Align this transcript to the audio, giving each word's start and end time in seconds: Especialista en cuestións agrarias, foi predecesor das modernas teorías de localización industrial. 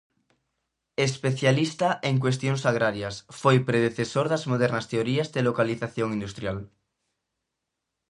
Especialista 1.07 1.87
en 2.09 2.15
cuestións 2.23 2.61
agrarias, 2.71 3.15
foi 3.41 3.57
predecesor 3.69 4.25
das 4.29 4.43
modernas 4.51 4.85
teorías 4.91 5.31
de 5.35 5.41
localización 5.47 6.09
industrial. 6.17 6.57